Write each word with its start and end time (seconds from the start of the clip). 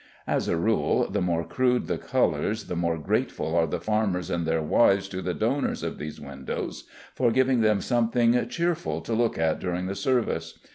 As 0.25 0.47
a 0.47 0.57
rule, 0.57 1.07
the 1.07 1.21
more 1.21 1.43
crude 1.43 1.85
the 1.85 1.99
colors, 1.99 2.63
the 2.63 2.75
more 2.75 2.97
grateful 2.97 3.55
are 3.55 3.67
the 3.67 3.79
farmers 3.79 4.31
and 4.31 4.47
their 4.47 4.63
wives 4.63 5.07
to 5.09 5.21
the 5.21 5.35
donors 5.35 5.83
of 5.83 5.99
these 5.99 6.19
windows 6.19 6.85
for 7.13 7.29
giving 7.29 7.61
them 7.61 7.81
something 7.81 8.49
cheerful 8.49 9.01
to 9.01 9.13
look 9.13 9.37
at 9.37 9.59
during 9.59 9.85
the 9.85 9.93
service. 9.93 10.57